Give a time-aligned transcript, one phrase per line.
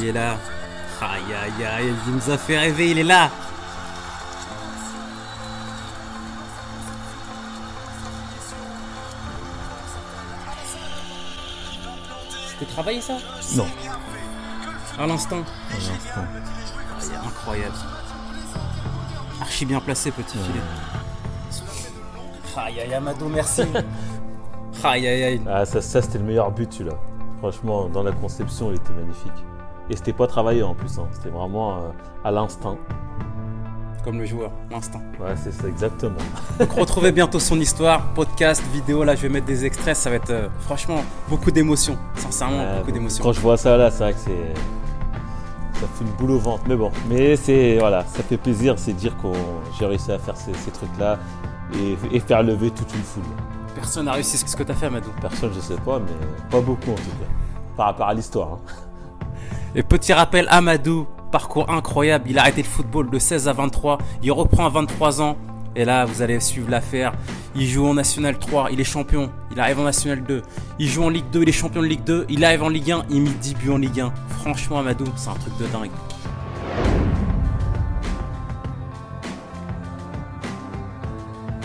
[0.00, 0.36] Il est là.
[1.00, 3.30] Aïe aïe aïe, il nous a fait rêver, il est là.
[12.48, 13.18] C'était travaillé ça?
[13.56, 13.66] Non.
[14.98, 16.24] À l'instant À l'instant.
[16.98, 17.76] C'est incroyable.
[19.40, 20.60] Archi bien placé, petit filet.
[22.56, 23.62] Aïe aïe Amado, merci.
[24.82, 25.42] aïe aïe aïe.
[25.48, 26.96] Ah, ça, ça c'était le meilleur but, celui-là.
[27.38, 29.44] Franchement, dans la conception, il était magnifique.
[29.90, 31.06] Et c'était pas travaillé en plus, hein.
[31.12, 31.80] c'était vraiment euh,
[32.24, 32.76] à l'instinct.
[34.04, 35.00] Comme le joueur, l'instant.
[35.20, 36.16] Ouais, c'est ça, exactement.
[36.58, 39.04] Donc retrouvez bientôt son histoire, podcast, vidéo.
[39.04, 39.96] Là, je vais mettre des extraits.
[39.96, 41.96] Ça va être euh, franchement beaucoup d'émotions.
[42.14, 43.22] Sincèrement, Ouais, beaucoup d'émotions.
[43.24, 44.54] Quand je vois ça là, c'est vrai que c'est.
[45.80, 46.62] Ça fait une boule au ventre.
[46.68, 47.78] Mais bon, mais c'est.
[47.78, 49.32] Voilà, ça fait plaisir, c'est dire qu'on
[49.78, 51.18] j'ai réussi à faire ces, ces trucs-là
[51.74, 53.22] et, et faire lever toute une foule.
[53.78, 55.10] Personne n'a réussi ce que tu as fait, Amadou.
[55.20, 56.10] Personne, je sais pas, mais
[56.50, 57.28] pas beaucoup en tout cas.
[57.76, 58.54] Par rapport à l'histoire.
[58.54, 58.58] hein.
[59.76, 62.24] Et petit rappel, Amadou, parcours incroyable.
[62.28, 63.98] Il a arrêté le football de 16 à 23.
[64.22, 65.36] Il reprend à 23 ans.
[65.76, 67.12] Et là, vous allez suivre l'affaire.
[67.54, 69.30] Il joue en National 3, il est champion.
[69.52, 70.42] Il arrive en National 2.
[70.80, 72.26] Il joue en Ligue 2, il est champion de Ligue 2.
[72.28, 74.12] Il arrive en Ligue 1, il met 10 buts en Ligue 1.
[74.40, 75.90] Franchement, Amadou, c'est un truc de dingue.